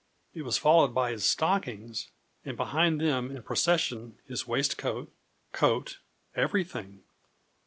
[0.33, 2.09] It was followed by his stockings,
[2.43, 5.13] and behind them in procession his waistcoat,
[5.51, 5.99] coat
[6.33, 7.03] everything!